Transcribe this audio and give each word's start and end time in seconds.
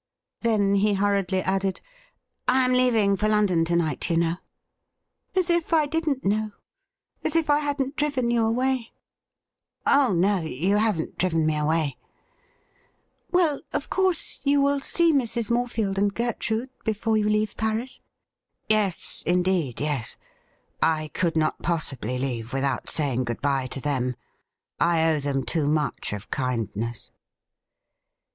Then 0.39 0.73
he 0.73 0.95
hurriedly 0.95 1.43
added:' 1.43 1.79
I 2.47 2.65
am 2.65 2.73
leaving 2.73 3.15
for 3.15 3.27
London 3.27 3.63
to 3.65 3.75
night, 3.75 4.09
you 4.09 4.17
know.'' 4.17 4.37
As 5.35 5.47
if 5.51 5.73
I 5.73 5.85
didn't 5.85 6.25
know! 6.25 6.53
As 7.23 7.35
if 7.35 7.51
I 7.51 7.59
hadn't 7.59 7.97
driven 7.97 8.31
you 8.31 8.43
away 8.43 8.93
!''Oh 9.97 10.11
no, 10.13 10.39
you 10.39 10.77
haven't 10.77 11.19
driven 11.19 11.45
me 11.45 11.55
away.' 11.55 11.97
THE 13.29 13.37
SWEET 13.37 13.37
SORROW 13.41 13.53
OF 13.73 13.89
PARTING 13.91 14.03
121 14.03 14.03
'Well, 14.03 14.05
of 14.07 14.15
covu 14.15 14.15
se 14.15 14.41
you 14.43 14.61
will 14.61 14.79
see 14.79 15.13
Mrs, 15.13 15.51
Morefield 15.51 15.99
and 15.99 16.11
Gertrude 16.15 16.71
before 16.83 17.15
you 17.17 17.29
leave 17.29 17.55
Paris 17.55 18.01
?''Yes, 18.69 19.21
indeed 19.27 19.79
yes. 19.79 20.17
I 20.81 21.11
could 21.13 21.35
not 21.35 21.61
possibly 21.61 22.17
leave 22.17 22.53
without 22.53 22.89
saying 22.89 23.25
good 23.25 23.39
bye 23.43 23.67
to 23.67 23.79
them; 23.79 24.15
I 24.79 25.07
owe 25.13 25.19
them 25.19 25.43
too 25.45 25.67
much 25.67 26.11
of 26.11 26.31
kind 26.31 26.75
ness.' 26.75 27.11